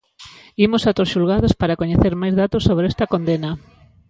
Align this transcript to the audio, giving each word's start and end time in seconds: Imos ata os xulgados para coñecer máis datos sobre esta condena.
Imos 0.65 0.83
ata 0.89 1.05
os 1.05 1.11
xulgados 1.13 1.53
para 1.59 1.79
coñecer 1.81 2.13
máis 2.21 2.33
datos 2.41 2.65
sobre 2.69 2.85
esta 2.91 3.09
condena. 3.13 3.51